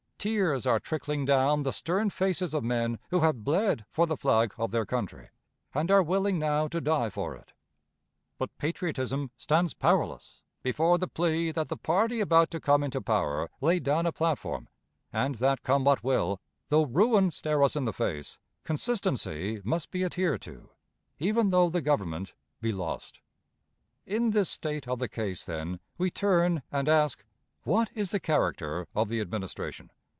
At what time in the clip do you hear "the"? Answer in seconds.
1.63-1.73, 4.05-4.15, 10.99-11.07, 11.69-11.75, 17.85-17.91, 21.67-21.81, 24.99-25.09, 28.11-28.19, 29.09-29.19